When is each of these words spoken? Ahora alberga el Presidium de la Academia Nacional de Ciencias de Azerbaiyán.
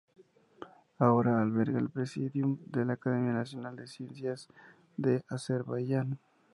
Ahora 0.97 1.43
alberga 1.43 1.77
el 1.77 1.91
Presidium 1.91 2.57
de 2.65 2.85
la 2.85 2.93
Academia 2.93 3.33
Nacional 3.33 3.75
de 3.75 3.85
Ciencias 3.85 4.47
de 4.97 5.23
Azerbaiyán. 5.29 6.17